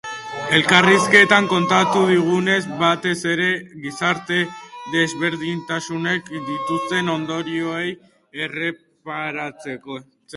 [0.57, 3.49] Elkarrizketan kontatu digunez, batez ere
[3.83, 7.87] gizarte-desberdintasunek dituzten ondorioei
[8.47, 10.01] erreparatzen die.